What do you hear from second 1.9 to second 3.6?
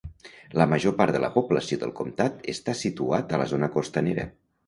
comtat està situat a la